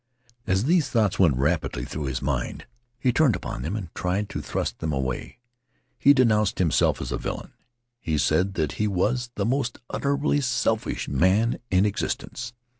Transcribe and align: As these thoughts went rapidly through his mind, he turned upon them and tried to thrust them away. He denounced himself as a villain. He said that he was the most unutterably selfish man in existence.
As 0.47 0.63
these 0.63 0.89
thoughts 0.89 1.19
went 1.19 1.35
rapidly 1.37 1.85
through 1.85 2.05
his 2.05 2.23
mind, 2.23 2.65
he 2.97 3.13
turned 3.13 3.35
upon 3.35 3.61
them 3.61 3.75
and 3.75 3.93
tried 3.93 4.29
to 4.29 4.41
thrust 4.41 4.79
them 4.79 4.91
away. 4.91 5.37
He 5.99 6.11
denounced 6.11 6.57
himself 6.57 6.99
as 7.03 7.11
a 7.11 7.19
villain. 7.19 7.53
He 7.99 8.17
said 8.17 8.55
that 8.55 8.71
he 8.81 8.87
was 8.87 9.29
the 9.35 9.45
most 9.45 9.77
unutterably 9.91 10.41
selfish 10.41 11.07
man 11.07 11.59
in 11.69 11.85
existence. 11.85 12.51